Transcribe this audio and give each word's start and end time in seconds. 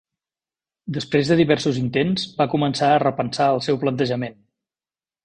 Després 0.95 1.27
de 1.31 1.37
diversos 1.41 1.77
intents, 1.81 2.25
va 2.39 2.47
començar 2.57 2.89
a 2.95 2.99
repensar 3.05 3.51
el 3.59 3.63
seu 3.67 3.79
plantejament. 3.85 4.41